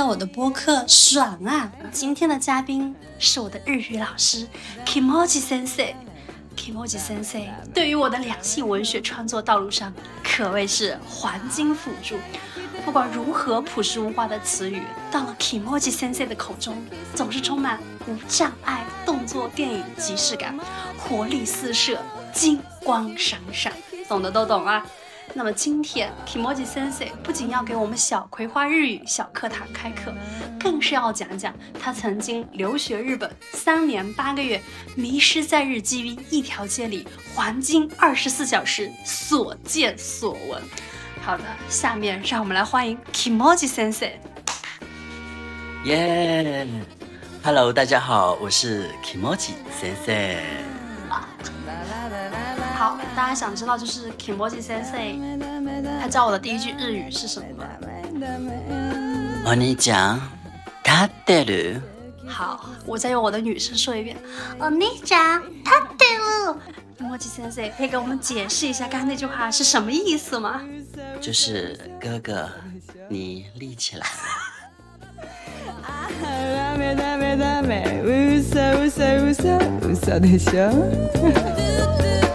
[0.00, 1.70] 到我的播客爽啊！
[1.92, 4.46] 今天的嘉宾是我的日语老师
[4.86, 5.92] Kimoji Sensei。
[6.56, 9.92] Kimoji Sensei 对于我的两性文学创作道路上
[10.24, 12.16] 可谓是黄金辅助。
[12.82, 16.82] 不管如何朴实无华的词语，到了 Kimoji Sensei 的口中，
[17.14, 20.58] 总是充满无障碍动作电影即视感，
[20.96, 21.98] 活力四射，
[22.32, 23.70] 金光闪闪，
[24.08, 24.82] 懂的都懂啊。
[25.32, 30.12] 那么今天 Kimoji Sensei 不仅要给我们小葵花日语小课堂开课，
[30.58, 34.60] 更是要讲讲他曾经留学日本三年八个月，
[34.96, 40.60] 迷失在日 GV 一条街里，黄金二十四小时所见所闻。
[41.22, 44.12] 好的，下面让我们来欢迎 Kimoji Sensei。
[45.84, 46.66] 耶、
[47.42, 50.38] h e l l o 大家好，我是 Kimoji Sensei。
[52.79, 55.17] 好，大家想知道就是 Kimoji Sensei
[55.99, 57.65] 他教我的第一句日语是什么吗？
[59.45, 60.19] お兄ちゃん、
[60.83, 61.81] 立ってる？
[62.27, 64.17] 好，我再用我的女声说一遍。
[64.59, 66.55] お兄ちゃん、立ってる。
[66.97, 70.61] Kimoji Sensei 可以给我们解释一下刚刚那句话是什么意思吗？
[71.21, 72.49] 就是哥哥，
[73.09, 74.13] 你立起来了。
[75.85, 78.41] ダメダメダメ嘘
[78.89, 78.89] 嘘
[79.33, 82.28] 嘘嘘でしょダメダメダメダメ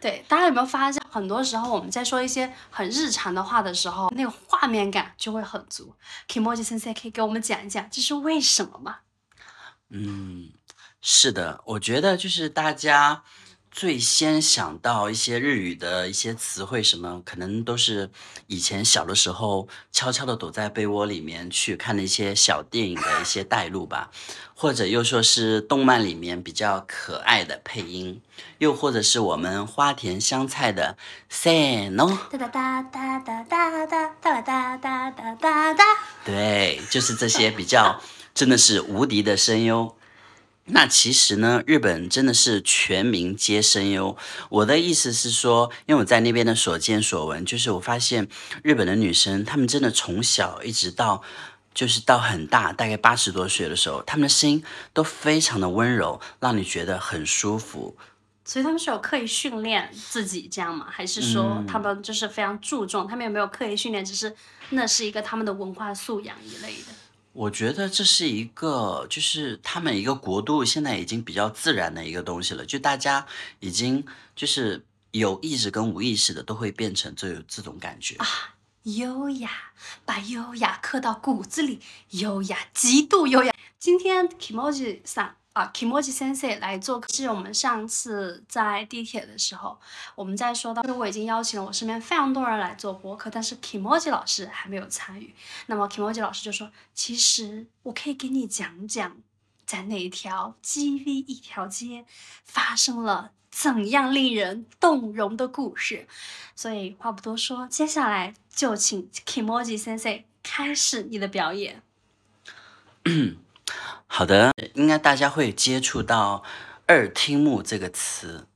[0.00, 5.94] 对，大家有没有发现，很多时候我们在说一些很日常的话的时候，那个画面感就会很足。
[6.26, 8.96] Kimoji 先生可以给我们讲一讲这是为什么吗？
[9.90, 10.50] 嗯，
[11.00, 13.22] 是的，我觉得就是大家
[13.72, 18.10] 最先想到一些日语的一些词汇，什么可能都是
[18.46, 24.10] 以前小的时候悄悄的躲在被窝里面去看的一些小电影的一些带入吧，
[24.54, 28.20] 或者又说是动漫里面比较可爱的配音，
[28.58, 30.98] 又或者是我们花田香菜的
[31.30, 35.84] say no，哒哒哒哒哒哒哒哒哒哒哒哒哒。
[36.26, 37.98] 对，就是这些比较
[38.34, 39.96] 真的是无敌的声优。
[40.66, 44.16] 那其实呢，日本真的是全民皆声优。
[44.48, 48.28] 我的意思是说，因为我在那边的所见所闻，就是我发现
[48.62, 51.22] 日本的女生，她们真的从小一直到
[51.74, 54.62] 就是到很大，大概八十多岁的时候，她们的声音
[54.92, 57.96] 都非常的温柔，让你觉得很舒服。
[58.44, 60.86] 所以他们是有刻意训练自己这样吗？
[60.90, 63.06] 还是说他们就是非常注重？
[63.06, 64.04] 他们有没有刻意训练？
[64.04, 64.34] 只是
[64.70, 67.01] 那是一个他们的文化素养一类的。
[67.32, 73.26] 我觉得这是一个，就是他们一个国度现在已经比较自然的一个东西了，就大家
[73.60, 74.04] 已经
[74.36, 78.26] 就是有意识跟无意识的都会变成这这种感觉啊。
[78.82, 79.50] 优雅，
[80.04, 83.54] 把优雅刻到骨子里，优雅，极度优雅。
[83.78, 89.78] 今天 Kimoji 上啊，Kimoji Sensei 来做客，是我们上次在地铁的时候，
[90.14, 95.34] 我们在说到，我已经邀请了我身边非常多人来做播客，但是 Kimoji 老师还没有参与。
[95.66, 99.16] 那么 Kimoji 老师就说，其实我可以给你讲讲，
[99.66, 102.06] 在那一条 GV 一条街
[102.44, 106.08] 发生了怎样令人动容的故事。
[106.56, 111.82] 所以话不多说，接下来就请 Kimoji Sensei 开始你的表演。
[114.14, 116.44] 好的，应该大家会接触到
[116.84, 118.46] 二听目这个词。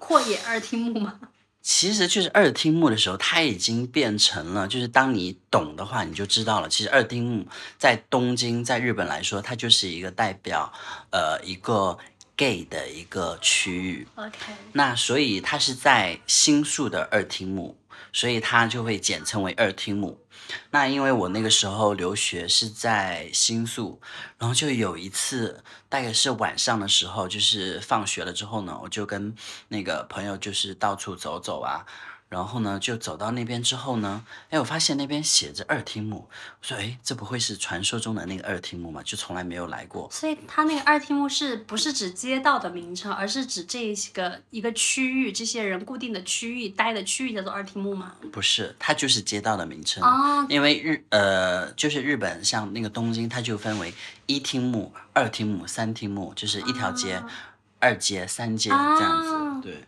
[0.00, 1.20] 阔野二听目吗？
[1.62, 6.68] 其实就是二听目的时候，它已经变成了，就是当你懂的话，你就知道了。
[6.68, 7.46] 其实二听目
[7.78, 10.72] 在东京，在日本来说，它就是一个代表
[11.12, 11.96] 呃一个
[12.36, 14.08] gay 的一个区域。
[14.16, 17.76] OK，那所以它是在新宿的二厅目，
[18.12, 20.19] 所以它就会简称为二厅目。
[20.70, 24.00] 那因为我那个时候留学是在新宿，
[24.38, 29.34] 然后就有一次，大概是晚上的时候，就是放学了之后呢，我就跟
[29.68, 31.84] 那个朋友就是到处走走啊，
[32.30, 36.28] 然后呢就走到那边之后呢，哎，我发现那边写着二厅目，
[36.60, 39.02] 我说哎，这不会是传说中的那个二厅目吗？
[39.04, 40.08] 就从来没有来过。
[40.12, 48.14] 所以它那个二听目是不是指街道的名称，而是指这个一个区域，这些人固定的区域待的区域叫做二听目吗？
[48.30, 50.00] 不是，它就是街道的名称。
[50.04, 53.92] 哦，因为日呃，就是日本像那个东京，它就分为
[54.26, 57.20] 一厅目、二厅目、三厅目，就是一条街、
[57.80, 59.34] 二街、三街这样子。
[59.34, 59.84] 啊对，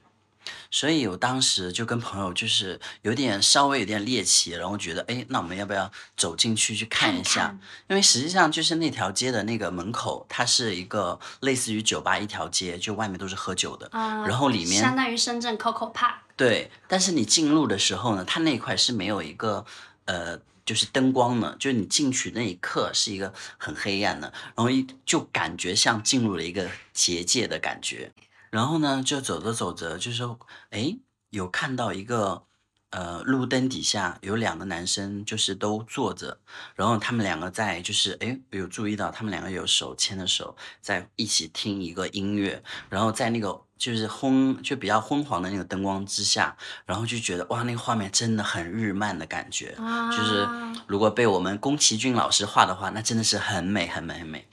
[0.71, 7.47] 所以我当时就跟朋友就是有点稍微有点猎奇，然后觉得哎，那我们要不要走进去去看一下？
[7.47, 16.15] 看因为实际上就是那条街的那个门口，它是一个类似于酒吧一条街，就外面都是喝酒的，啊然后里面相当于深圳 Coco Park。
[16.37, 19.65] 对，但是你进入的时候呢，它那块是没有一个
[20.07, 28.11] 呃就是灯光呢，就是你进去那一刻是一个很黑暗的，然后一就感觉像进入了一个结界的感觉。
[28.53, 30.23] 然后呢，就走着走着，就是
[30.69, 30.99] 哎，
[31.31, 32.45] 有看到一个
[32.91, 36.39] 呃路灯底下有两个男生，就是都坐着，
[36.75, 46.55] 然后他们两个在就是哎有注意到他们两个有手牵着手在一起听一个音乐，然后在那个就是昏就比较昏黄的那个灯光之下，
[46.85, 49.75] 然后就觉得哇那个画面真的很日漫的感觉，
[50.15, 50.47] 就是
[50.87, 54.47] 如果被我们宫崎骏老师画的话，那真的是很美很美很美。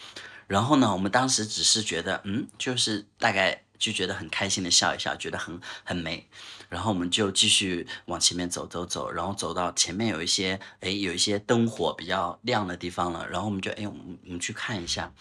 [0.47, 3.65] 然后呢，我们当时只是觉得嗯，就是大概。
[3.79, 6.27] 就觉得很开心的笑一笑，觉得很很美，
[6.67, 15.11] 然后我们就继续往前面走走走，然后走到前面有一些哎有一些灯火比较亮的地方了，然后我们就哎我们我们去看一下，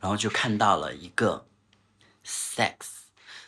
[0.00, 1.46] 然后就看到了一个
[2.26, 2.74] sex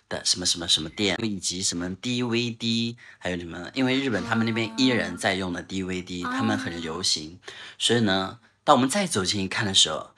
[0.09, 7.41] 的什么什么什么店，以及什么 DVD，还有什么，因为日本他们那边依然在用的 DVD，他们很流行，
[7.77, 10.15] 所以呢，当我们再走近一看的时候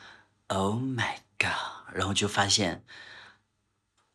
[0.48, 2.84] ，Oh my god，然后就发现。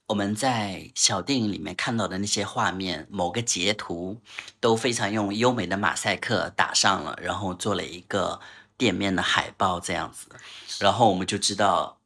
[0.08, 4.22] 我们在小电影里面看到的那些画面，某个截图
[4.62, 8.40] 都非常用优美的马赛克打上了，然后做了一个
[8.78, 10.30] 店面的海报这样子，
[10.80, 11.98] 然后我们就知道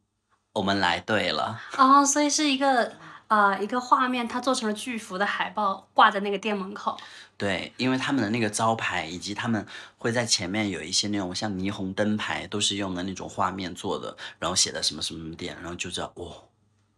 [0.53, 1.61] 我们来对了。
[1.77, 2.91] 哦，所以是一个
[3.27, 6.99] 呃一个画面，它做成了巨幅的海报挂在那个店门口。
[7.37, 9.63] 对，因为他们的那个招牌以及他们
[9.99, 16.43] 会在前面有一些那种像霓虹灯牌，都是用的那种画面做的，然后写的什么什么店，然后就知道哦。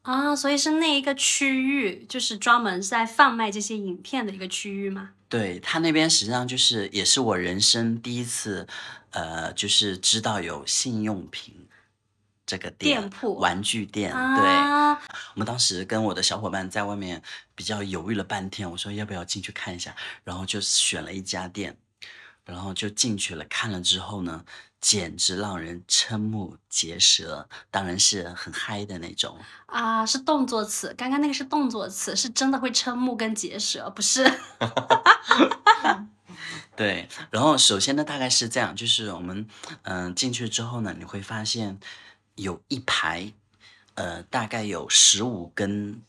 [0.04, 5.12] 啊，所以是那一个区域，就是专门在贩卖这些影片的一个区域吗？
[5.30, 8.68] 对他那边实际上就是也是我人生第一次，
[9.12, 11.68] 呃，就是知道有性用品
[12.46, 14.12] 这个店铺玩具店。
[14.12, 17.24] 对，我们当时跟我的小伙伴在外面
[17.56, 19.96] 比较犹豫了半天，我说要不要进去看一下，
[20.26, 21.78] 然后就选了一家店，
[22.44, 23.46] 然后就进去了。
[23.46, 24.44] 看了之后呢？
[24.84, 30.06] 简直让人瞠目结舌，当然是很嗨的那种啊！
[30.06, 34.24] 是动作词，刚刚那个是动作词，是真的会瞠目跟结舌，不是？
[36.76, 39.48] 对，然后首先呢，大概是这样，就是我们
[39.84, 41.80] 嗯进去之后呢，你会发现
[42.36, 43.32] 有一排，
[43.94, 46.02] 呃，大概有十五根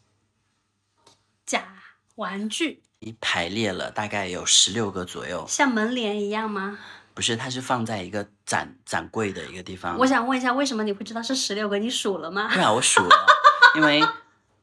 [1.46, 1.76] 假
[2.16, 6.76] 玩具，一排列了大概有十六个左右，像门帘一样吗？
[7.14, 9.96] 不是，它是放在一个展展柜的一个地方。
[9.98, 11.78] 我想问一下，为什么你会知道是十六个？
[11.78, 12.50] 你数了吗？
[12.52, 13.26] 对啊，我数了。
[13.76, 14.04] 因为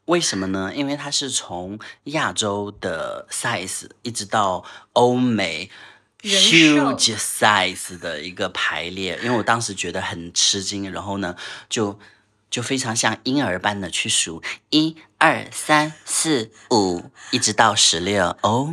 [0.05, 0.71] 为什么呢？
[0.75, 5.71] 因为它是从亚洲的 size 一直到欧美
[6.21, 9.17] huge size 的一个排列。
[9.23, 11.37] 因为我当时觉得很吃惊，然后呢，
[11.69, 11.97] 就
[12.49, 18.35] 就非常像婴儿般的去数一二三四五，一直到十六。
[18.41, 18.71] Oh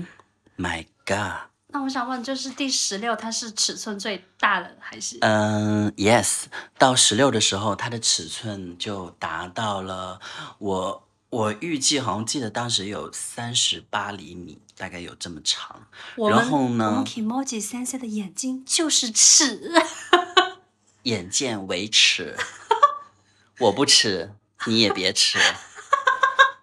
[0.57, 1.49] my god！
[1.71, 5.19] 那我想问，就是第十六，它是尺寸最大的还是？
[5.21, 6.45] 嗯，yes，
[6.79, 10.19] 到十六的时候，它的尺寸就达到了
[10.59, 15.87] 我我预计好像记得当时有三十八厘米，大概有这么长。
[16.17, 19.71] 然后呢，我们 Kimoji 先生的眼睛就是尺，
[21.03, 22.35] 眼见为尺，
[23.61, 24.33] 我不吃，
[24.65, 25.39] 你也别吃。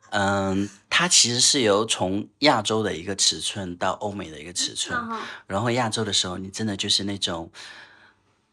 [0.10, 4.98] 嗯，它其实是由从亚洲的一个尺寸到欧美的一个尺寸，
[5.46, 7.52] 然后亚洲的时候，你真的就是那种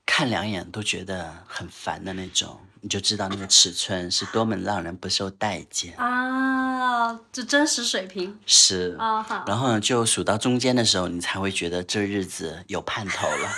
[0.05, 7.17] 看两眼都觉得很烦的那种，你就知道那个尺寸是多么让人不受待见啊！
[7.31, 13.49] 这真实水平是啊，然后呢，就数到中间的时候，你才会觉得这日子有盼头了。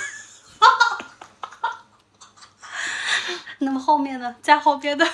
[3.61, 5.09] 那么后面呢，在后边的。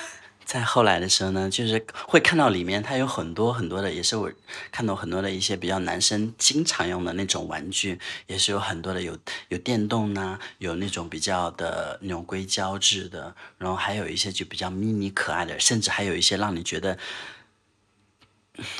[0.51, 4.29] 在后来的时候呢，就是会看到里面它有很多很多的，也是我
[4.69, 9.17] 看到很多的一些比较男生经常用的那种玩具，也是有很多的有
[9.47, 16.97] 有电动呢，有那种比较的那种硅胶质的，然后还有一些就比较迷你可爱的，甚至还有一些让你觉得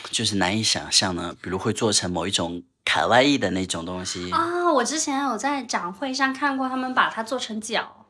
[0.10, 4.74] 就是难以想象的，比如会做成某一种卡哇伊的那种东西啊。
[4.74, 8.01] 我之前有在展会上看过，他们把它做成脚。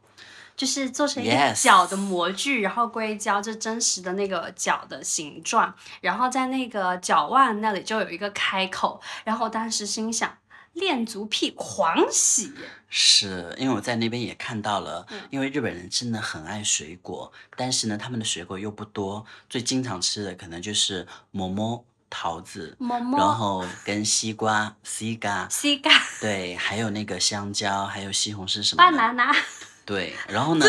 [0.61, 10.37] 就是做成一个脚的模具，然后硅胶，就真实的那个脚的形状，然后在那个脚腕那里就有一个开口，然后当时心想，
[10.73, 12.53] 恋足癖狂喜。
[12.89, 22.77] 是因为我在那边也看到了，因为日本人真的很爱水果，但是呢，他们的水果又不多，最经常吃的可能就是馍馍桃子，
[23.17, 28.95] 然后跟西瓜，西 瓜，西瓜，对，还有那个香蕉，还有西红柿什么的。
[28.95, 29.35] banana。
[29.85, 30.65] 对，然后呢，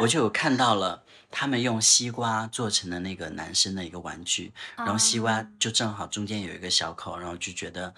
[0.00, 7.94] 我就有看到了他们用西瓜做成的那个男生的一个玩具，然后西瓜就正好中间有一个小口，然后就觉得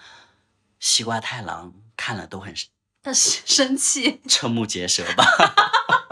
[0.79, 2.53] 西瓜太郎看了都很
[3.01, 4.21] 他 是生气。
[4.27, 5.25] 瞠目结舌吧。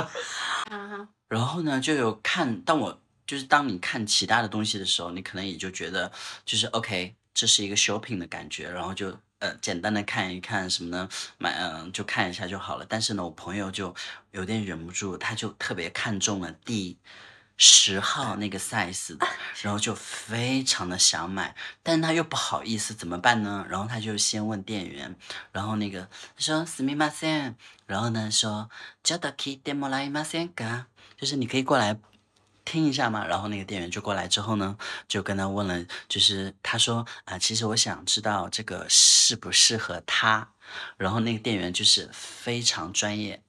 [0.71, 6.11] 啊，然后呢，就有看，当我就是当你看其他的东西的时候，你可能也就觉得
[6.45, 12.86] 就是 OK，这是一个 shopping 的感觉，然后就呃简单的看一看什么呢，买嗯、就看一下就好了。
[12.88, 13.94] 但是呢，我朋友就
[14.30, 16.96] 有点忍不住，他就特别看中了第
[17.58, 19.26] 十号那个 size 的，
[19.60, 23.64] 然后就非常的想买，但他又不好意思，怎么办呢？
[23.68, 25.14] 然后他就先问店员，
[25.52, 27.54] 然后那个他说すみません，
[27.86, 28.68] 然后呢说
[29.04, 30.86] ちょっと聞いてもらえませんか？
[31.16, 31.96] 就是你可以过来
[32.66, 33.26] 听一下嘛。
[33.26, 34.76] 然后那个店员就过来之后呢，
[35.08, 40.52] 就跟他问了，就是他说啊、其实我想知道这个适不适合他。
[40.96, 43.42] 然后那个店员就是非常专业，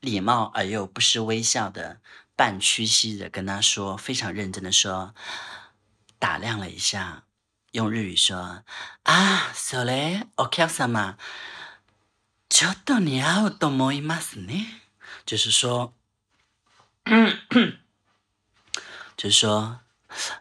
[0.00, 2.00] 礼貌而又不失微笑的，
[2.36, 5.12] 半屈膝的跟他说，非常认真的说，
[6.20, 7.24] 打量了一下，
[7.72, 8.62] 用日语说
[9.02, 11.16] 啊，それお客様、
[12.48, 14.82] ちょっと似合うと思いますね。
[15.26, 15.92] 就是说，
[19.19, 19.81] 就是说，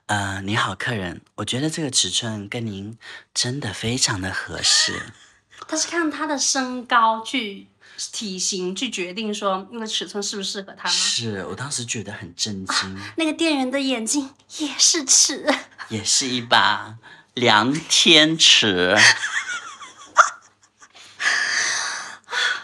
[0.06, 2.97] 呃，你好，客人，我觉得这个尺寸跟您
[3.35, 4.94] 真的非常的合适。
[5.66, 7.66] 他是看他的身高去
[8.12, 10.90] 体型去决定说那个尺寸适不适合他吗？
[10.94, 15.52] 是我当时觉得很震惊，那个店员的眼睛也是尺，
[15.88, 16.99] 也是一把
[17.35, 18.97] 量天尺。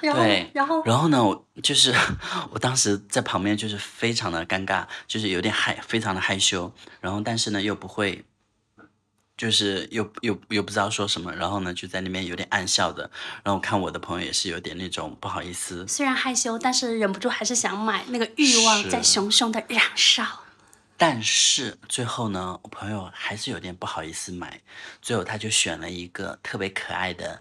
[0.04, 1.94] 然后对，然后然后呢，我就是
[2.50, 8.24] 我当时在旁边就是非常的尴尬，就是有点害，非常的害羞，然后但是呢又不会，
[9.36, 13.10] 就是又又又不知道说什么，然后呢就在那边有点暗笑的，
[13.42, 20.24] 然后我看我的朋友也是有点那种不好意思，虽然害羞，但是忍不住还是想买，那个欲望在熊熊的燃烧。
[20.96, 24.60] 但是最后呢，我朋友还是有点不好意思买，
[25.02, 27.40] 最后他就选了一个特别可爱的。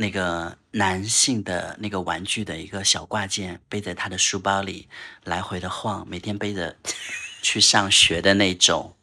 [0.00, 4.88] 那个男性的那个玩具的一个小挂件，背在他的书包里，
[5.24, 6.74] 来回的晃，每天背着
[7.42, 8.96] 去上学的那种。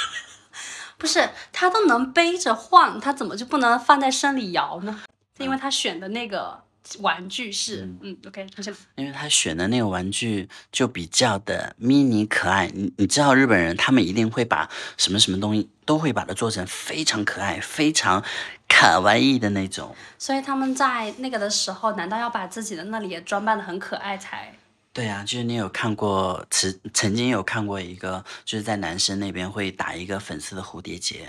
[0.98, 5.00] 不是，他都能背着晃，他怎么就不能放在身里摇呢？
[5.38, 6.63] 是因为他选的那个
[7.00, 8.78] 玩具是，嗯 o k 出现了。
[8.96, 18.22] 因为他选的那个玩具就比较的 mini 可爱，你你知道日本人他们一定会把什么什么东西都会把它做成非常可爱、非常
[18.68, 19.94] 卡哇伊的那种。
[20.18, 24.54] 所以他们在那个的时候，难道要把自己的那里也装扮的很可爱才？
[24.92, 31.28] 对啊，就是你有看过，曾曾经有看过一个，就是在男生那边会打一个粉色的蝴蝶结。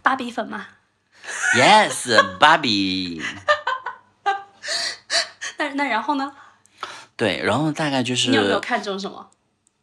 [0.00, 0.66] 芭比粉吗？
[1.56, 3.22] Yes，芭比。
[5.58, 6.32] 那那然后呢？
[7.16, 9.30] 对，然后大概就是你有没有看中什么？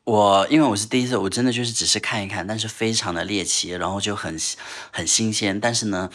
[0.03, 4.37] 我，因为我是第一次，我真的就是只是看一看，但是非常的猎奇，然后就很
[4.91, 6.09] 很新鲜，但是呢，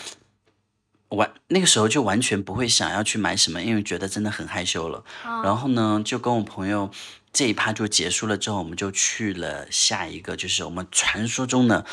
[1.09, 5.05] 完那个时候就完全不会想要去买什么，因为觉得真的很害羞了。
[5.43, 6.91] 然后呢，就跟我朋友
[7.33, 11.87] 这一趴就结束了之后，我们就去了下一个，就是我们传说中的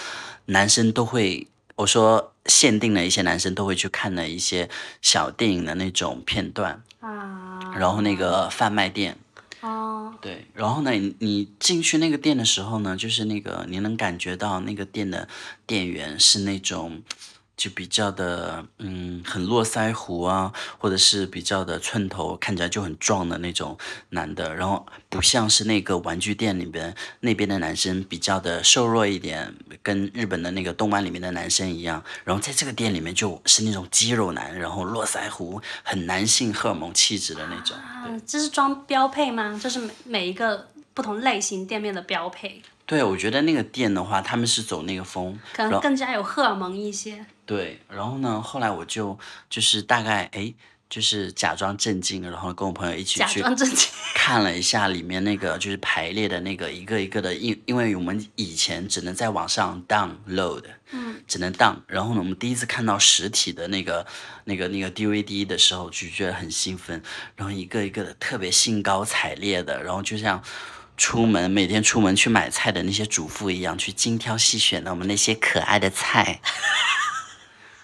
[0.48, 4.70] 男生都会，我说限定的一些男生都会去看的一些
[5.02, 9.18] 小电影的那种片段，啊，然后那个贩卖店。
[9.62, 15.30] 哦，对，然后呢，你你进去那个店的时候呢，就是那个你能感觉到那个店的
[15.66, 17.02] 店员是那种
[17.64, 23.78] 就比较的嗯很络腮胡啊，或者是比较的寸头，看起来就很壮的那种
[24.10, 37.78] 男的，然后不像是那个玩具店里边那边的男生比较的瘦弱一点，跟日本的那个动漫里面的男生一样，然后在这个店里面就是那种肌肉男，然后络腮胡，很男性荷尔蒙气质的那种。
[37.78, 39.58] 啊，这是装标配吗？
[39.64, 47.26] 就是每每一个不同类型店面的标配，对，我觉得那个店的话，他们是走那个风，可能更加有荷尔蒙一些。
[47.46, 49.18] 对，然后呢，后来我就
[49.50, 50.54] 就是大概哎，
[50.90, 64.06] 就是假装震惊，然后跟我朋友一起假去装正经，看了一下里面那个就是排列的那个一个一个的，因因为我们以前只能在网上 download，嗯，只能 down，然后呢，我们第一次看到实体的那个
[64.46, 67.04] 那个那个 DVD 的时候，就觉得很兴奋，
[67.36, 70.42] 然后一个一个的特别兴高采烈的，然后就像。
[70.96, 76.40] 出门每天出门去买菜的那些主妇一样，去精挑细选的我们那些可爱的菜。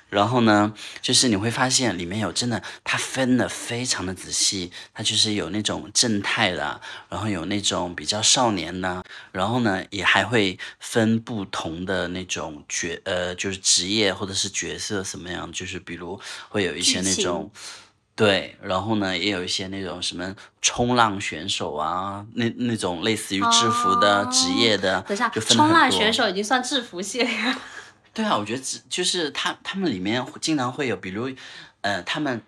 [0.09, 17.51] 然后呢，就是你会发现里面有真的，它分的非常的仔细，它就是有那种正太的，然后有那种比较少年的，然后呢也还会分不同的那种角，呃，就是职业或者是角色什么样，就是比如会有一些那种。
[18.15, 27.55] 对，然后呢，也有一些那种什么冲浪选手啊，那那种类似于制服的、哦职业的，等一下，冲浪选手已经算制服系列了。
[28.13, 31.29] 对啊，我觉得只就是他他们里面经常会有，比如，
[31.81, 32.41] 呃，他们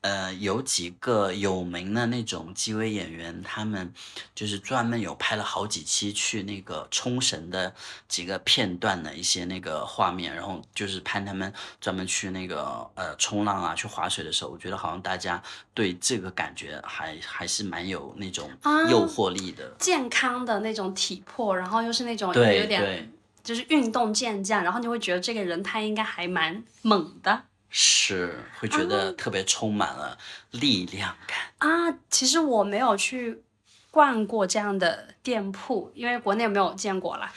[0.00, 3.92] 呃有几个有名的那种机位演员，他们
[4.34, 7.74] 就是专门有拍了好几期去那个冲绳的
[8.06, 15.42] 几个片段的一些那个画面，然后就是拍他们专门去那个呃冲浪啊，去划水的时候，我觉得好像大家
[15.74, 19.74] 对这个感觉还还是蛮有那种啊诱惑力的。
[19.78, 23.08] 健康的那种体魄，然后又是那种对有点对，
[23.48, 30.18] 就是运动健将，然后你会觉得这个人他应该还蛮猛的是会觉得特别充满了
[30.50, 31.38] 力量感。
[31.56, 31.96] 啊。
[32.10, 33.42] 其实我没有去
[33.90, 37.32] 逛过这样的店铺，因为国内没有见过啦。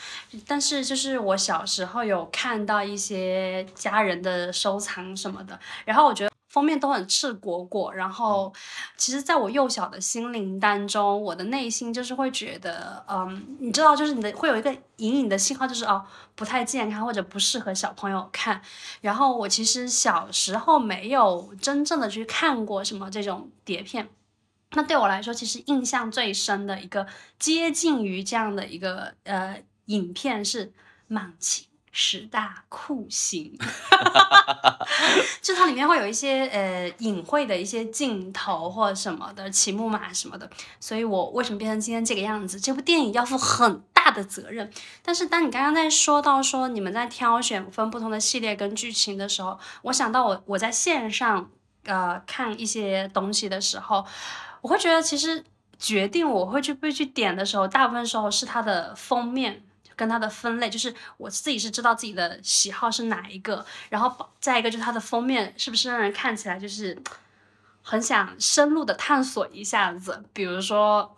[0.46, 6.31] 但是就是我小时候有看到一些家人的收藏什么的，然后我觉得。
[6.52, 8.54] 封面都很赤果果，然后
[8.98, 16.06] 其实在我幼小的心灵当中，我的内心就是会觉得，嗯，你知道，就是你的会有一个隐隐的信号，就是哦
[16.36, 18.62] 不太健康或者不适合小朋友看。
[19.00, 24.10] 然后我其实小时候没有真正的去看过什么这种碟片，
[24.72, 27.08] 那对我来说，其实印象最深的一个
[27.40, 30.68] 接近于这样的一个呃影片是
[31.08, 33.58] 《猛禽十大酷刑》，
[35.42, 42.60] 就它里面会有一些呃隐晦的一些镜头或者什么的骑木马什么的，所以我为什么变成今天这个样子？
[42.60, 44.72] 这部电影要负很大的责任。
[45.02, 51.50] 但是当你刚刚在说到说你们在挑选分不同的系列跟剧情的时候，我想到我我在线上
[51.84, 54.06] 呃看一些东西的时候，
[54.62, 55.44] 我会觉得其实
[55.78, 59.64] 决定我会去不会去点的时候，大部分时候是它的封面。
[59.96, 66.98] 跟它的分类，就是我自己是知道自己的喜好是哪一个，然后再一个就是它的封面是不是让人看起来就是
[67.82, 71.18] 很想深入的探索一下子，比如说。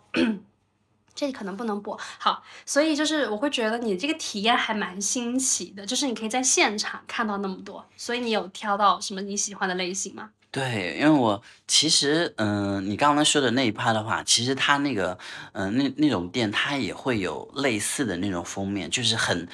[1.16, 10.30] 这里可能不能播，好，所以就是我会觉得你这个体验还蛮新奇的，就是你可以在现场看到那么多，所以你有挑到什么你喜欢的类型吗？
[10.54, 15.18] 对，因为我其实，嗯、你刚刚说的那一趴的话，其实它那个，
[15.50, 19.48] 嗯、那那种店它也会有类似的那种封面，就是很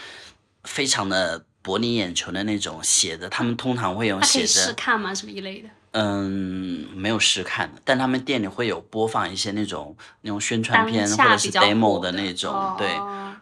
[0.64, 5.14] 非常的博你眼球的那种写的，他们通常会用它可以写着试看吗？
[5.14, 5.70] 什么一类的？
[5.92, 12.90] 嗯，没有试看的，但他们店里会有播放一些那种那种宣传片或者是 demo 的那种，哦对。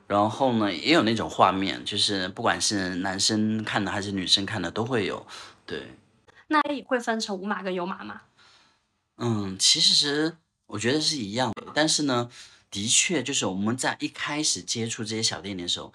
[0.07, 5.27] 然后呢，也有那种画面，就是不管是男生看的还是女生看的都会有，
[5.67, 5.83] 对。
[6.49, 8.23] 那也会分成无码跟有码吗？
[9.17, 12.31] 嗯，其实我觉得是一样的，但是呢，
[12.71, 15.93] 的确就是我们在一开始接触这些小店的时候，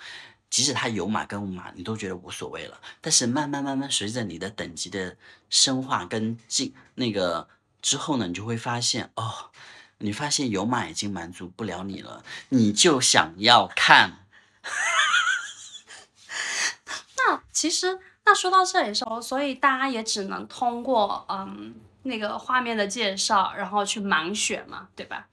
[0.49, 2.79] 即使它有码跟无码，你都觉得无所谓了。
[3.01, 5.17] 但是慢慢慢慢随着你的等级的
[5.49, 7.47] 深化跟进那个
[7.81, 9.51] 之后呢，你就会发现哦，
[9.99, 14.25] 你发现有码已经满足不了你了，你就想要看。
[17.17, 25.27] 那其实那说到这里的时候，所以大家也只能通过嗯那个画面的介绍，然后去盲选嘛，对吧？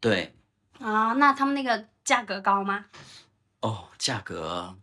[0.00, 0.34] 对，
[0.78, 2.86] 啊，那他们那个价格高吗？
[3.60, 4.76] 哦，价格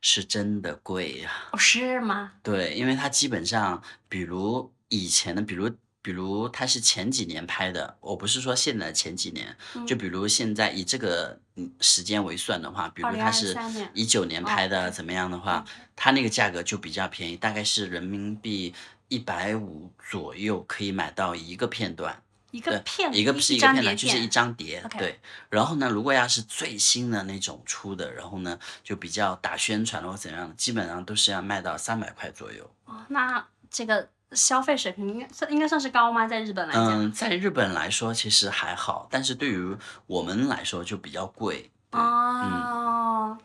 [0.00, 2.32] 是真的贵呀、哦，是吗？
[2.42, 5.70] 对，因为它基本上，比如以前的，比如
[6.02, 15.64] 比如它是前几年拍的，我不是说现在的前几年，就比如现在以这个嗯时间为算的话，比如它是2023年一九年拍的，哦怎么样的话，
[15.96, 18.74] 它那个价格就比较便宜，大概是人民币
[19.08, 22.22] 一百五左右可以买到一个片段。
[22.52, 24.82] 一个，片，一个不是一个片段，就是一张碟。
[24.98, 25.18] 对，
[25.50, 32.70] 然后呢，如果要是最新的那种出的，然后呢就比较打宣传或怎样的，基本上都是要卖到三百块左右。
[32.86, 36.26] 哦那这个消费水平应该算应该算是高吗？
[36.26, 37.04] 在日本来讲？
[37.04, 41.70] 嗯，在日本来说其实还好，但是对于我们来说就比较贵。
[41.90, 43.38] 对，哦，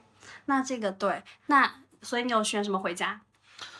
[0.45, 3.21] 那这个对，那所以你有选什么回家？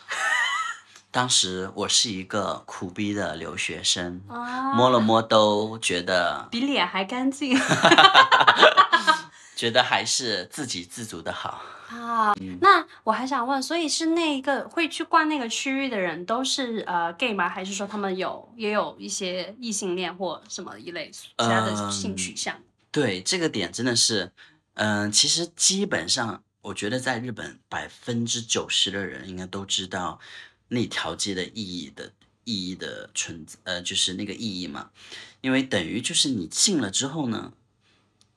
[1.11, 7.59] 当时我是一个苦逼的留学生，啊，摸了摸都觉得 比脸还干净
[9.57, 11.61] 觉得还是自给自足的好。
[11.99, 12.33] 啊。
[12.59, 17.49] 那我还想问，所以是那一个会去逛那个区域的人都是呃 gay 吗？
[17.49, 22.55] 还是说他们有也有一些异性恋或什么一类其他的性取向？
[22.91, 24.31] 对这个点真的是，
[24.73, 30.19] 嗯、其实基本上我觉得在日本百分之九十的人应该都知道
[30.67, 32.11] 那条街的意义的
[32.43, 34.89] 意义的存呃，就是那个意义嘛，
[35.41, 37.53] 因为等于就是你进了之后呢，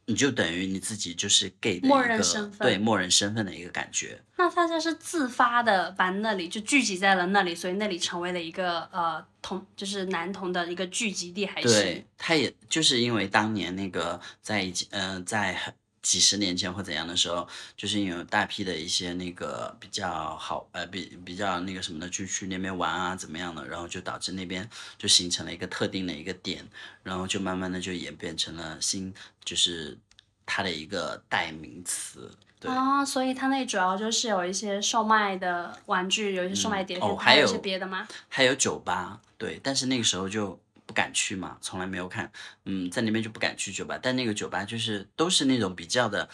[0.06, 4.20] 你就等于你自己就是 gay 的默认身份对默认身份的一个感觉。
[4.36, 15.72] 那大家是自发的把那里就聚集在了那里，所以那里成为了一个呃同就是男同的一个聚集地，还是对，他也就是因为当年那个在一起，呃，在很
[16.04, 26.68] 几十年前或怎样的时候，就是因为有大批的一些那个比较好呃比比较那个什么的，就去那边玩啊怎么样的，然后就导致那边就形成了一个特定的一个点，
[27.02, 29.12] 然后就慢慢的就演变成了新
[29.42, 29.98] 就是
[30.44, 32.30] 它的一个代名词。
[32.60, 38.06] 对，啊，所以它那主要就是有一些售卖的玩具，有一些售卖碟片，哦还有还有一些别的吗？
[38.28, 42.30] 还有酒吧，对，但是那个时候就不敢去嘛，从来没有看，
[42.64, 46.28] 嗯，在那边就不敢去酒吧，但那个酒吧就是都是那种比较的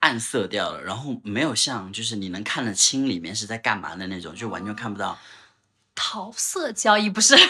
[0.00, 5.18] 暗色调的，然后没有像就是你能看得清里面是在干嘛的那种，就完全看不到。
[5.94, 7.36] 桃色交易不是？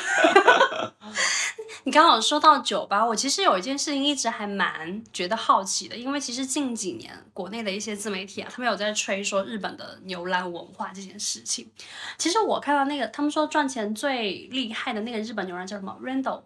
[1.84, 11.70] 你刚好说到酒吧，我其实有一件事情一直还蛮觉得好奇的，因为其实近几年国内的一些自媒体啊，他们有在吹说日本的牛栏文化这件事情。
[12.18, 16.42] 其实我看到那个他们说赚钱最厉害的那个日本牛栏叫什么 Randall。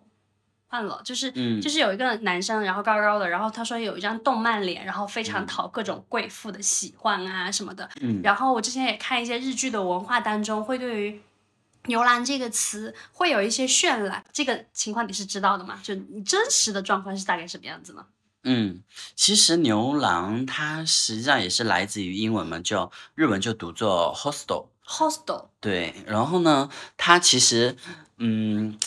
[0.68, 7.88] 换了，就是、嗯就是有一个男生，然后高高的，然后他说有一张动漫脸，然后非常讨各种贵妇的喜欢啊什么的。
[8.01, 11.20] 嗯然后我之前也看一些日剧的文化当中，会对于
[11.87, 15.81] 牛郎这个词会有一些渲染，这个情况你是知道的吗？
[15.83, 18.05] 就你真实的状况是大概什么样子呢
[18.49, 18.81] 嗯，
[19.16, 24.66] 其实牛郎它实际上也是来自于英文嘛，叫日文就读作 hostel。
[24.87, 27.77] ？Hostel 对，然后呢，它其实，
[28.18, 28.79] 嗯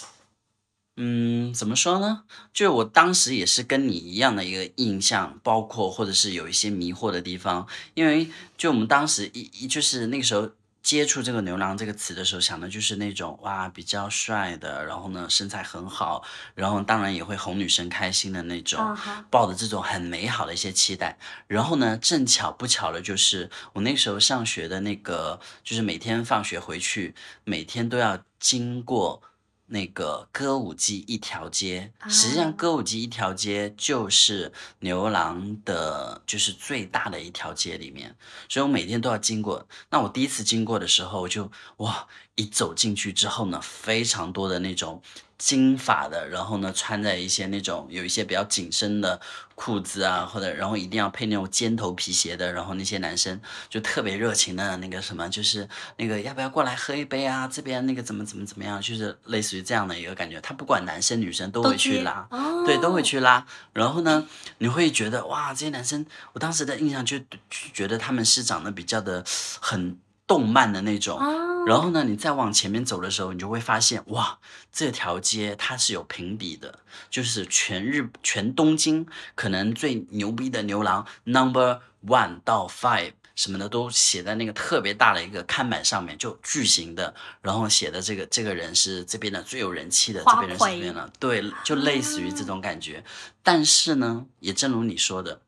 [0.96, 2.24] 嗯，怎么说呢？
[2.54, 10.50] 就我当时也是跟你一样的一个印象，包括或者是有一些迷惑的地方，因为就我们当时一一就是那个时候。
[10.82, 16.24] 接触这个“牛郎”这个词的时候，想的就是那种哇比较帅的，然后呢身材很好，
[16.56, 18.98] 然后当然也会哄女生开心的那种，
[19.30, 21.18] 抱着这种很美好的一些期待。
[21.48, 27.14] 然后呢，正巧不巧的就是我那时候上学的那个，就是每天放学回去，
[27.44, 29.22] 每天都要经过
[29.70, 31.92] 那个歌舞伎一条街。
[32.10, 38.16] 实际上，啊歌舞伎一条街就是牛郎的，就是最大的一条街里面，
[38.50, 39.68] 所以我每天都要经过。
[39.90, 45.02] 那我第一次经过的时候，我就哇，一走进去之后呢，非常多的那种
[45.40, 49.20] 金发的，然后呢穿在一些那种有一些比较紧身的
[49.56, 57.48] 裤子啊，或者然后一定要配那种尖头皮鞋的，然后那些男生就特别热情的那个什么，就是那个要不要过来喝一杯啊？
[57.48, 60.42] 这边那个怎么怎么怎么样，就是类似于这样的一个感觉。
[60.42, 63.46] 他不管男生女生都都会去拉，哦对，都会去拉。
[63.72, 67.26] 然后呢，你会觉得哇，这些男生，我当时的印象就就
[67.74, 69.24] 觉得他们是长得比较的
[69.62, 69.98] 很
[70.30, 71.20] 动漫的那种。
[71.20, 74.40] 哦然后呢，你再往前面走的时候，你就会发现，哇，
[74.72, 76.80] 这条街它是有评比的，
[77.12, 93.04] 就是全日全东京可能最牛逼的牛郎 Number One 到 Five 什么的都写在那个特别大的一个看板上面，就巨型的，然后写的这个这个人是这边的最有人气的，这边人是这魁边的，对，就类似于这种感觉。
[93.44, 95.42] 但是呢，也正如你说的，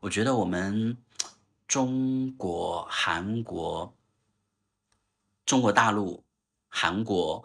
[0.00, 0.96] 我觉得我们
[1.66, 3.92] 中国、韩国、
[5.46, 6.22] 中国大陆、
[6.68, 7.42] 韩国、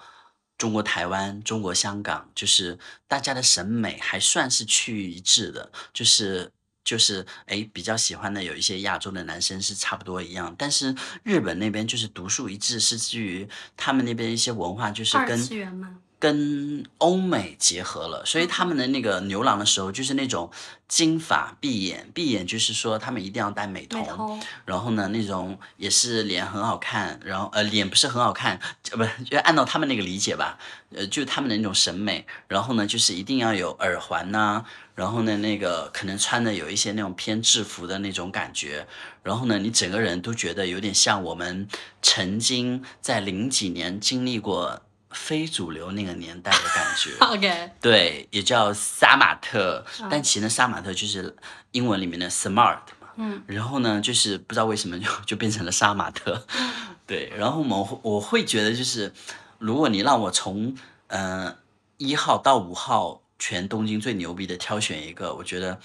[0.57, 6.51] 中国台湾、中国香港，就是大家的审美还算是趋于一致的，就是。
[6.83, 15.99] 就是哎，比较喜欢的有一些亚洲的男生是差不多一样，但是日本那边就是独树一帜，是基于他们那边一些文化就是二跟次元吗？
[16.21, 20.51] 跟欧美结合了，所以他们的那个牛郎的时候，就是那种
[20.87, 28.59] 金发碧眼，碧眼就是说他们一定要戴美瞳，美瞳然后呢那种也是脸很好看，然后呃脸不是很好看，
[28.91, 30.59] 呃不就按照他们那个理解吧，
[30.95, 38.85] 呃就他们的那种审美，然后呢就是一定要有耳环呐、然后呢那个可能穿的有一些那种偏制服的那种感觉，
[39.23, 41.67] 然后呢你整个人都觉得有点像我们
[42.03, 44.83] 曾经在零几年经历过。
[45.13, 51.35] 非主流那个年代的感觉， OK，对，也叫杀马特，但其实呢，杀马特就是
[51.71, 53.09] 英文里面的 smart 嘛。
[53.17, 56.45] 嗯，然后呢，就是不知道为什么就 就变成了杀马特。
[57.05, 59.13] 对，然后我我会觉得就是，
[59.59, 60.75] 如果你让我从
[61.07, 61.55] 嗯
[61.97, 65.77] 一号到五号全东京最牛逼的挑选一个，我觉得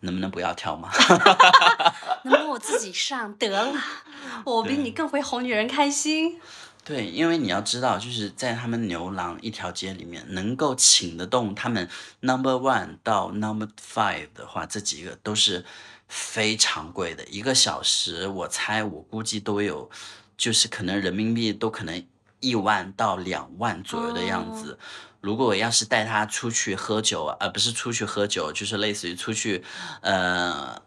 [0.00, 0.90] 能不能不要挑嘛？
[2.24, 3.72] 能不能我自己上得了？
[4.44, 6.40] 我比你更会哄女人开心。
[6.84, 11.88] 对，因为你要知道，就是在他们牛郎一条街里面，能够请得动他们
[12.20, 15.64] number one 到 number five 的话，这几个都是
[16.08, 17.24] 非常贵的。
[17.24, 19.90] 一个小时，我猜我估计都有，
[20.36, 22.06] 就是可能人民币都可能
[22.40, 24.78] 一万到两万左右的样子。
[25.22, 29.64] 如果我要是带他出去喝酒啊，而、不是出去喝酒，就是类似于出去，
[30.02, 30.82] 呃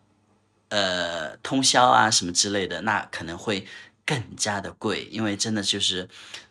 [0.69, 3.65] 呃通宵啊什么之类的，那可能会
[4.07, 6.07] 更加的贵，因为真的就是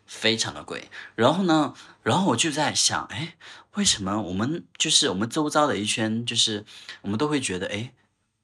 [0.06, 0.90] 非常的贵。
[1.14, 3.34] 然后呢，然后我就在想，哎，
[3.74, 6.64] 为什么我们就是我们周遭的一圈，就是
[7.00, 7.92] 我们都会觉得，哎，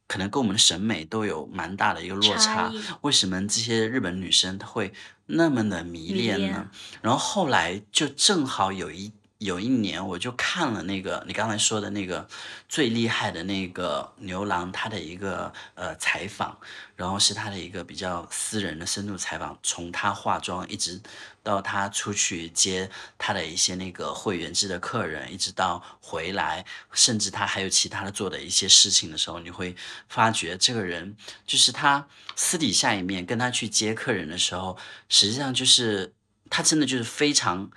[0.09, 2.73] 可能跟我们的审美都有蛮大的一个落差差。
[3.03, 4.93] 为什么这些日本女生她会
[5.27, 6.47] 那么的迷恋呢？
[6.47, 6.69] 恋
[7.03, 12.29] 然后后来就正好有一有一年，我就看了那个你刚才说的那个
[12.69, 16.59] 最厉害的那个牛郎他的一个呃采访，
[17.03, 21.01] 然后是他的一个比较私人的深度采访，从他化妆一直
[21.43, 22.89] 到他出去接
[23.19, 29.75] 他的一些那个会员制的客人，一直到回来，甚至他还有其他的做的一些事情的时候，你会
[30.09, 36.15] 发觉这个人就是他私底下一面跟他去接客人的时候，实际上就是
[36.49, 37.69] 他真的就是非常。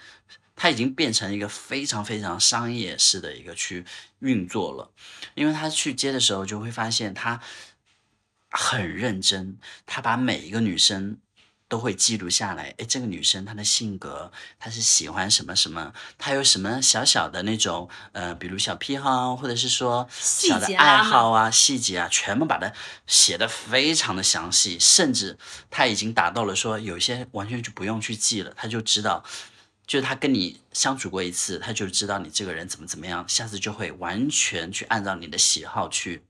[0.57, 3.83] 他已经变成一个非常非常商业式的一个去
[4.19, 4.89] 运作了，
[5.33, 7.41] 因为他去接的时候就会发现他
[8.55, 11.17] 很认真，他把每一个女生
[11.67, 12.73] 都会记录下来。
[12.77, 22.71] 哎，这个女生她的性格，她是喜欢什么什么，她有什么小小的那种呃，比如小癖好，或者是说细小的爱好啊、细节啊，全部把它
[23.07, 25.37] 写的非常的详细，甚至
[25.69, 29.23] 他已经达到了说有些完全就不用去记了，他就知道。
[29.87, 36.23] 就是他跟你相处过一次，他就知道你这个人怎么怎么样，下次就会完全去按照你的喜好去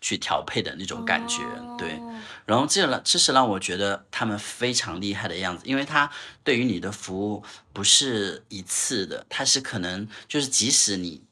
[0.00, 1.42] 去调配的那种感觉，
[1.78, 1.92] 对。
[1.92, 2.10] 哦
[2.46, 6.10] 然后这让这是让我觉得他们非常厉害的样子，因为他
[6.42, 11.22] 对于你的服务不是一次的，他是可能就是即使你。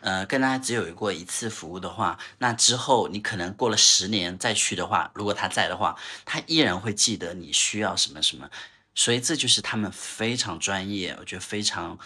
[0.00, 8.48] 呃，跟他只有过一次服务的话，那之后你可能过了十年再去的话，如果他在的话，他依然会记得你需要什么什么，
[8.94, 11.98] 所以这就是他们非常专业，我觉得非常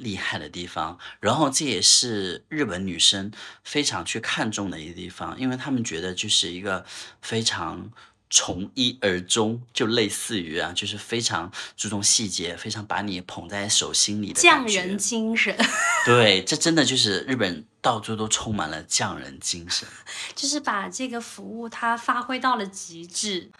[0.00, 0.98] 厉害的地方。
[1.20, 3.30] 然后这也是日本女生
[3.62, 6.84] 非常去看重的一个地方，因为他们觉得就是一个
[7.22, 7.90] 非常。
[8.32, 15.52] 从一而终，就类似于啊，就是非常注重细节，非常把你捧在手心里的匠人精神，
[16.06, 19.88] 对，这真的就是日本到处都充满了匠人精神。
[20.36, 23.50] 就是把这个服务它发挥到了极致。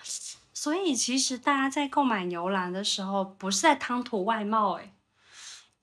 [0.54, 4.92] 所以其实大家在购买牛栏的时候，不是在贪图外貌，诶，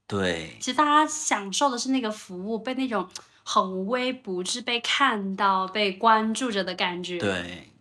[0.07, 3.09] 对，其实大家享受的是那个服务，被那种
[3.43, 7.71] 很无微不至、被看到、被关注着的感觉。，对，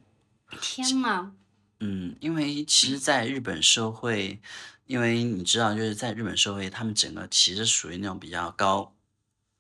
[0.61, 1.31] 天呐，
[1.79, 4.41] 嗯，因为其实，在日本社会，
[4.87, 8.93] 因为你知道，就是在日本社会，他们整个其实属于那种比较高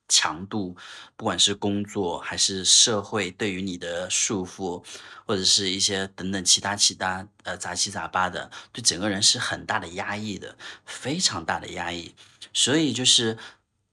[0.08, 0.76] 强度，
[1.16, 4.84] 不管是工作还是社会对于你的束缚，
[5.24, 12.12] 或者是一些等等其他其他呃杂七杂八的，对整个人是很大的压抑的，非常大的压抑。
[12.56, 13.36] 所以就是，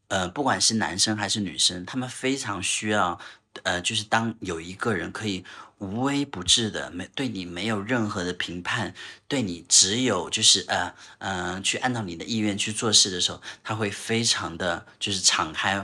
[0.07, 3.19] 呃，不管是男生还是女生，他们非常需要，
[3.63, 5.43] 呃，就是当有一个人可以
[5.79, 8.93] 无微不至的没对你没有任何的评判，
[9.27, 15.75] 对你只有就是呃呃去按照你的意愿去做事的时候，他会非常的就是敞开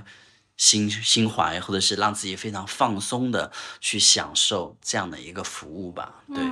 [0.59, 6.15] 心心怀，或者是让自己非常放松的去享受这样的一个服务吧。
[6.27, 6.43] 对，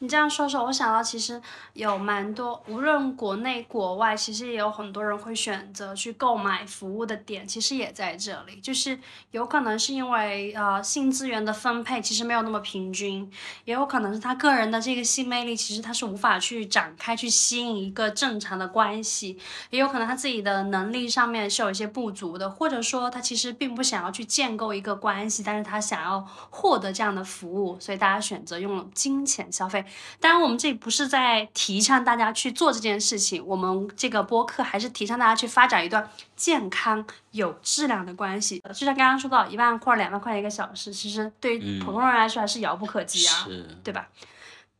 [0.00, 1.40] 你这样说说，我想到其实
[1.72, 8.98] 有蛮多，无论国内国外，其实也有很多人会选择去购买服务的点，其实也在这里，就是
[9.30, 13.30] 有可能是因为呃性资源的分配其实没有那么平均，
[13.64, 19.38] 也有可能是他个人的这个性魅力，其实他是无法去展开去吸引一个正常的关系，
[19.70, 29.84] 也有可能他自己的能力上面是有一些不足的，或者说他其实并不想要去建构一个关系，但是他想要获得这样的服务，所以大家选择用金钱消费。
[30.20, 38.62] 当然，我们这里不是在提倡大家去做这件事情，我们这个播客还是提倡大家去发展一段健康、有质量的关系。
[38.68, 43.44] 就像刚刚说到一万块两万块一个小时，其实对于普通人来说还是遥不可及啊。
[43.44, 44.08] 是，对吧？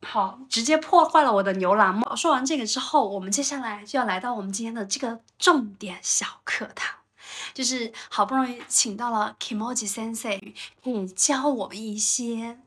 [0.07, 2.15] 好，直接破坏了我的牛栏梦。
[2.15, 6.95] 说完这个之后，我们接下来就要来到我们今天的这个重点小课堂，
[7.53, 12.59] 就是好不容易请到了 Kimoji Sensei，嗯，教我们一些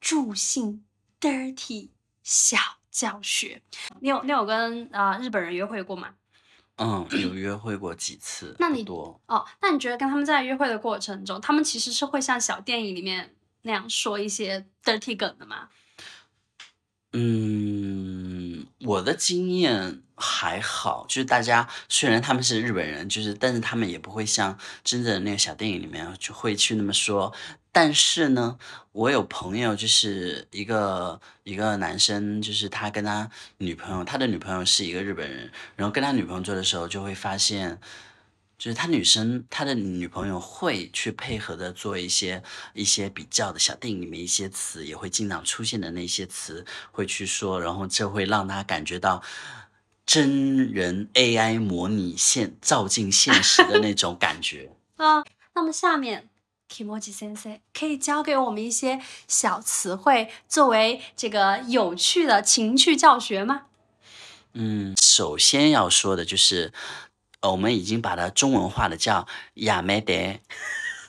[0.00, 0.84] 助兴
[1.20, 1.88] dirty
[2.22, 2.58] 小
[2.90, 3.62] 教学。
[4.00, 6.14] 你有你有跟啊、呃日本人约会过吗？
[6.76, 9.20] 嗯，有约会过几次，那你多。
[9.26, 15.68] 哦，那你觉得跟他们在约会的过程中，他们其实是会像小电影里面那样说一些 dirty 梗的吗？
[17.12, 27.32] 嗯，我的经验还好，就是大家虽然他们是日本人，就是但是他们也不会像真正的那个小电影里面就会去那么说。
[27.72, 28.58] 但是呢，
[28.92, 37.80] 我有朋友就是一个一个男生，就是他跟他女朋友，他的女朋友是一个日本人，然后跟他女朋友做的时候就会发现。
[38.58, 42.42] 就是他女生，他的女朋友会去配合的做一些
[42.74, 49.22] 一些比较的小电影里面一些词也会经常出现的那些词会去说，然后这会让他感觉到
[50.10, 54.72] 真人 AI 模拟现照进现实的 那种感觉。
[54.96, 55.22] 啊，
[55.54, 56.28] 那么下面
[56.68, 63.66] Kimoji 先生可以教给我们一些小词汇，作为这个有趣的情趣教学吗？
[64.54, 66.72] 嗯，首先要说的就是，
[67.38, 70.12] 呃，我们已经把它中文化的叫亚美德，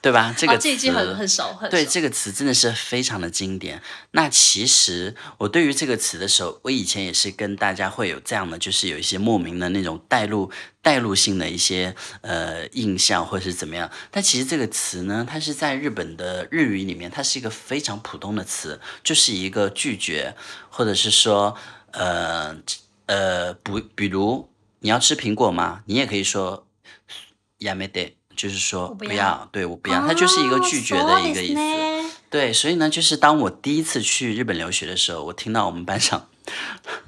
[0.03, 0.33] 对吧？
[0.37, 3.83] 这个哦，词、这一句很很熟，很熟对这个词真的是非常的经典。
[4.13, 13.91] 那其实我对于这个词的时候，我以前也是跟大家会有这样的，就是有一些莫名的那种带入、带入性的一些呃印象，或者是怎么样。
[14.13, 20.37] 但其实这个词呢，它是在日本的日语里面，它是一个非常普通的词，就是一个拒绝，
[20.71, 21.57] 或者是说
[21.91, 22.57] 呃
[23.07, 25.83] 呃不，比如你要吃苹果吗？
[25.87, 26.65] 你也可以说
[27.59, 28.13] やめて。
[28.36, 32.12] 就是说不要对我不要，它就是一个拒绝的一个意思。
[32.30, 36.30] 对，所以呢，就是当我第一次去日本留学的时候，我听到我们班上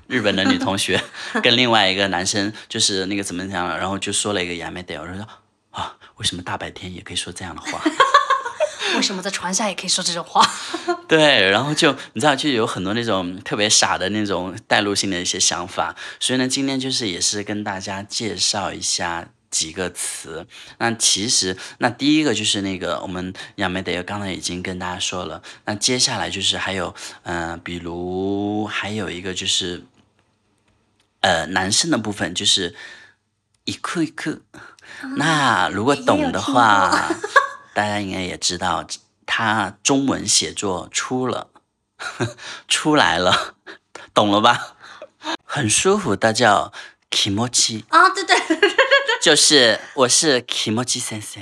[0.07, 1.01] 日本的女同学
[1.41, 5.25] 跟另外一个男生就是那个怎么讲，然后就说了一个亚美得，我就说
[5.71, 7.81] 啊，为什么大白天也可以说这样的话？
[8.97, 10.45] 为什么在床下也可以说这种话？
[11.07, 19.29] 对，然后就你知道，就有很多那种特别傻的那种带入性的一些想法，所以呢，今天就是也是跟大家介绍一下。
[19.53, 20.47] 几个词，
[20.79, 29.85] 那其实那第一个就是那个我们亚美德刚才已经跟大家说了，那接下来就是还有嗯、呃比如还有一个就是
[31.21, 32.75] 呃男生的部分就是
[33.65, 34.41] 一库一库，
[35.17, 37.13] 那如果懂的话，
[37.75, 38.83] 大家应该也知道，
[39.27, 41.49] 它中文写作出了
[42.67, 43.53] 出来了，
[44.15, 44.75] 懂了吧？
[45.45, 46.73] 很舒服，它叫
[47.11, 47.83] kimochi。
[47.89, 48.85] 啊，对对对对对，
[49.23, 51.41] 就是我是 Kimochi 先生。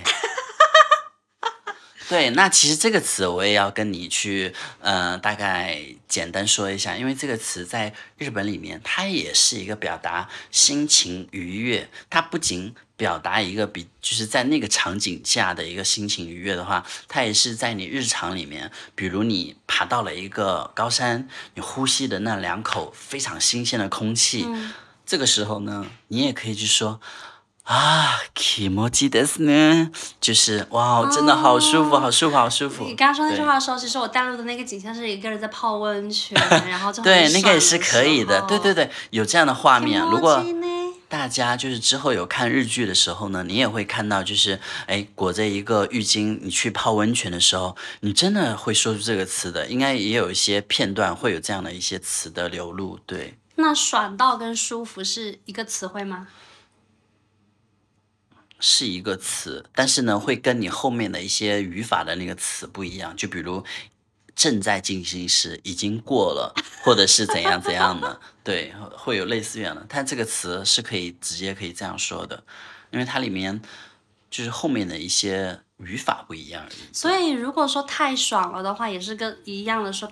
[2.07, 24.45] 对，那其实这个词我也要跟你去，呃，大概简单说一下，因为这个词在日本里面，它也是一个表达心情愉悦，它不仅表达一个比就是在那个场景下的一个心情愉悦的话，它也是在你日常里面，比如你爬到了一个高山，你呼吸的那两口非常新鲜的空气，
[25.03, 27.01] 这个时候呢，你也可以去说。
[27.70, 32.85] 啊，kimochi ですね，就是哇，真的好舒服，哦好舒服，好舒服。
[32.85, 38.37] 你刚刚说那句对话的时候，其实我带入的那个景象是一个人在泡温泉，然后就很对，那个也爽是可以的。
[38.37, 40.00] 时候对对对，有这样的画面。
[40.00, 40.66] 如果 Kimochi 呢
[41.09, 49.66] 大家就是之后有看日剧的时候呢，你也会看到，就是哎，裹着一个浴巾，你去泡温泉的时候，你真的会说出这个词的。
[49.66, 52.98] 应该也有一些片段会有这样的一些词的流露。
[53.06, 56.28] 对，那爽到跟舒服是一个词汇吗？
[58.62, 63.13] 是一个词，但是呢，会跟你后面的一些语法的那个词不一样。
[63.17, 63.62] 就比如
[64.36, 69.86] 正在进行时，已经过了，或者是怎样怎样的，对，会有类似这样的。
[69.89, 72.41] 但这个词是可以直接可以这样说的，
[72.91, 73.62] 因为它里面
[74.30, 76.93] 就是后面的一些语法不一样而已。
[76.93, 80.10] 所以如果说太爽了的话，也是跟一样的说。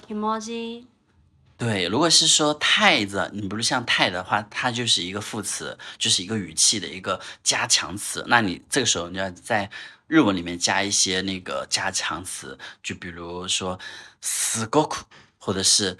[1.59, 8.25] 对，如果是说太子，你不是像太的话，它就是一个副词，就是一个语气的一个加强词。
[8.27, 9.70] 那你这个时候你要在
[10.09, 13.79] 日文里面加一些那个加强词，就比如说
[14.20, 15.03] すごく，
[15.38, 15.97] 或者是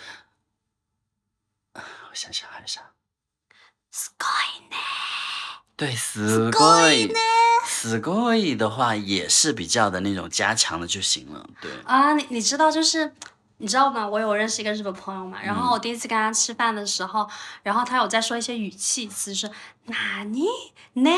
[1.75, 1.81] 我
[2.13, 2.81] 想想还有啥？
[3.93, 4.77] すごいね。
[5.77, 7.15] 对，すごい，
[7.65, 11.49] すごい的话也是比较的那种加强的就行了。
[11.61, 13.15] 对，啊，你你知道就是。
[13.60, 14.08] 你知道吗？
[14.08, 17.30] 我有认识一个日本朋友嘛，然嗯后我第一次跟他吃饭的时候，
[17.62, 19.52] 然后他有在说一些语气词，是
[19.86, 20.46] 哪尼
[20.94, 21.12] 呢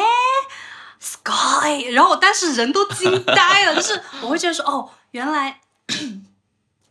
[1.00, 5.62] ？sky，然后我当时人都惊呆了，就是我会觉得说，哦，原来，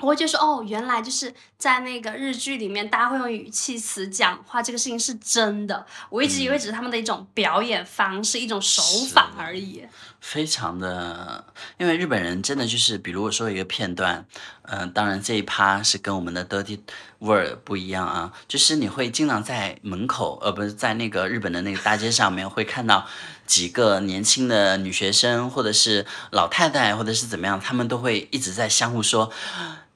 [0.01, 5.87] 我会觉得说，哦，原来就是在那个日剧里面，大家会用语气词讲话，这个事情是真的。
[6.09, 8.83] 我一直以为只是他们的一种表演方式，一种手
[9.13, 9.85] 法而已。
[10.21, 11.45] 非常的，
[11.79, 14.27] 因为日本人真的就是，比如我说一个片段，
[14.63, 16.79] 嗯、当然这一趴是跟我们的 dirty
[17.21, 23.07] word 不一样啊，就是你会经常在门口，呃，不是在那个日本的那个大街上面会看到
[23.47, 29.31] 几个年轻的女学生，或者是老太太，或者是怎么样，他们都会一直在相互说。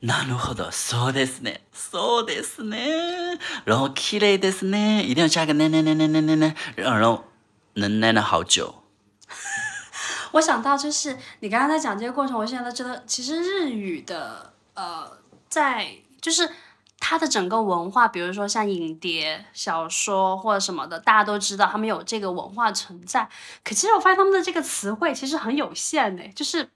[0.03, 7.25] なるほど、そうですね、そうですね，然后綺麗ですね，一定要加个呢呢呢呢呢呢呢，然后
[7.73, 8.75] 能呢呢好久。
[10.31, 15.17] 我想到就是你刚刚在讲这个过程，我现在都觉得，其实日语的呃，
[15.49, 15.89] 在
[16.21, 16.49] 就是
[16.99, 23.27] 它的整个文化，比如说像影碟、小说或者什么的，大家都知道他们有这个文化存在。
[23.63, 26.69] 可其实我发现他们的这个词汇其实很有限的，就是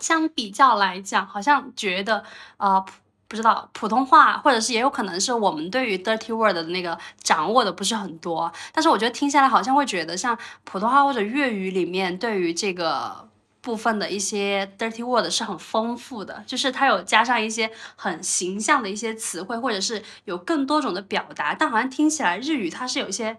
[0.00, 2.24] 相比较来讲，好像觉得
[2.56, 2.84] 呃。
[3.28, 13.28] 不知道普通话，或者是也有可能是我们对于 dirty word 的那个掌握的不是很多，但是我觉得听下来好像会觉得像普通话或者粤语里面对于这个
[13.60, 23.36] 部分的一些 dirty word 是很丰富的，就是它有加上一些很形象的一些词汇，或者是有更多种的表达，但好像听起来日语它是有一些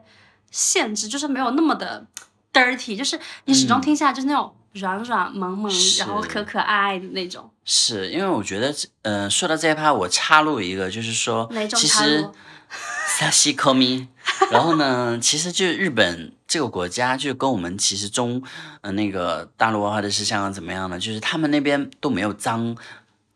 [0.51, 2.05] 限制，就是没有那么的
[2.51, 7.49] dirty，就是你始终听下来就是那种软软萌萌，然后可可爱爱的那种。
[7.65, 12.35] 是因为我觉得，呃，说到这一趴，我插入一个，就是说哪，种其实插入
[13.19, 14.07] sashi komi，
[14.51, 18.41] 然后呢，其实就是日本这个国家，就跟我们其实中，
[18.81, 20.97] 呃，那个大陆或者是香港怎么样呢？
[20.99, 22.75] 就是他们那边都没有脏，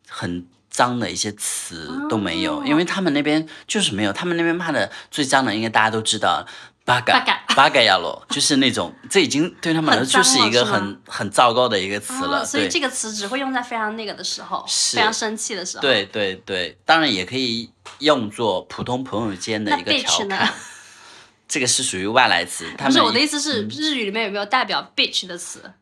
[0.07, 6.45] 很脏的一些词都没有，因为他们那边就是没有，他们那边骂的最脏的，应该大家都知道。
[6.83, 12.41] 八嘎八嘎八嘎呀咯， 就是那种，这已经对他们来说就是一个很很很糟糕的一个词了。
[12.41, 20.53] 哦，所以这个词只会用在非常那个的时候，非常生气的时候。，对对对，当然也可以用作普通朋友间的一个调侃。
[21.47, 25.73] 这个是属于外来词，他们不是我的意思嗯是，日语里面有没有代表 bitch 的词？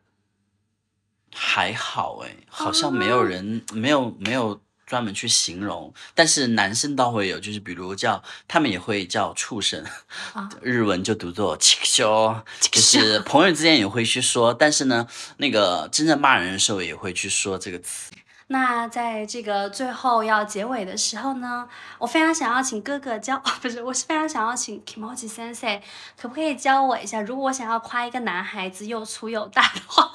[1.32, 4.60] 还好哎，好像没哦有人、没有没有
[4.90, 9.84] 专门去形容，但是男生倒会有，就是比如叫他们也会叫畜生，
[10.32, 18.10] 啊 日文就读作 c h 就是朋友之间也会去说，但是呢，那个真正骂人的时候也会去说这个词。
[18.48, 21.68] 那在这个最后要结尾的时候呢，
[21.98, 25.80] 我非常想要请哥哥教，哦、 不是，我是非常想要请 Kimoji Sensei，
[26.20, 27.20] 可不可以教我一下？
[27.20, 30.10] 如果我想要夸一个男孩子又粗又大的话，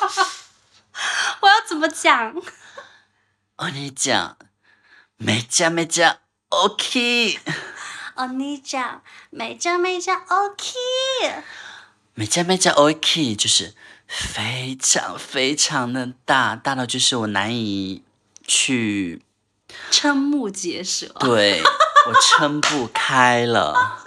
[1.42, 2.34] 我要怎么讲？
[3.57, 4.35] お兄ちゃ
[5.19, 6.19] ん、めちゃめちゃ
[6.49, 7.39] 大きい。
[8.15, 11.43] 哦，你讲，没讲没讲，OK。
[12.17, 13.73] めちゃめちゃ大きい，就是
[14.07, 18.03] 非常非常的大，大到就是我难以
[18.45, 19.21] 去，
[19.91, 21.07] 瞠目结舌。
[21.19, 21.61] 对
[22.07, 23.99] 我撑不开了。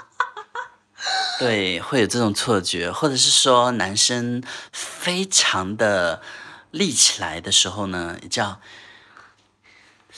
[1.38, 6.22] 对，会有这种错觉，或者是说男生非常的
[6.70, 8.60] 立起来的时候呢，叫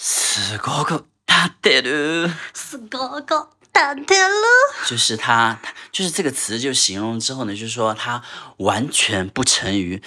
[0.00, 2.30] すごく立ってる。
[2.54, 4.44] 是哥哥打的了。
[4.86, 8.22] 就是他，他就是这个词就形容之后呢，就是说他
[8.58, 10.02] 完全不成于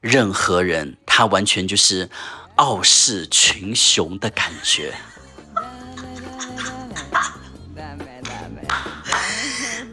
[0.00, 2.08] 任何人，他完全就是
[2.56, 4.94] 傲视群雄的感觉。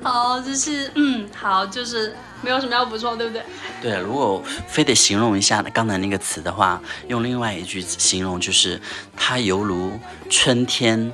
[0.02, 3.42] 好，就是嗯，好，就是没有什么要补充，对不对？
[3.80, 8.80] 对，如果非得形容一下刚才那个词的话，用另外一句形容，就是
[9.16, 9.98] 它犹如
[10.28, 11.12] 春天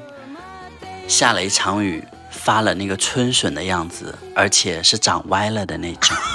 [1.07, 6.17] 下了一场雨，发了那个春笋的样子，而且是长歪了的那种。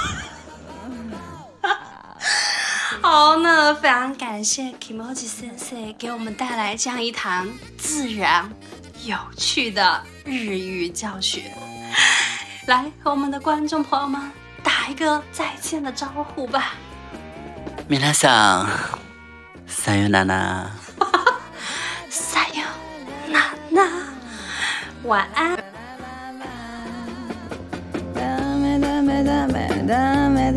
[3.01, 7.47] 好，那非常感谢 Kimoji Sensei 给我们带来这样一堂
[7.78, 8.49] 自然、
[9.04, 11.51] 有趣的日语教学。
[12.66, 14.20] 来，和我们的观众朋友们
[14.62, 16.74] 打一个再见的招呼吧。
[17.89, 18.66] 皆さん、
[19.66, 20.70] さよなら。
[22.11, 22.62] 撒哟
[23.30, 23.89] 娜娜，
[25.05, 25.57] 晚安。
[28.22, 28.24] ダ
[28.59, 30.53] メダメダメダメ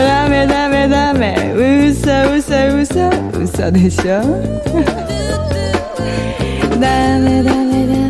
[0.00, 4.22] ダメダメダメ嘘嘘嘘嘘でしょ
[6.80, 8.09] ダメダメダ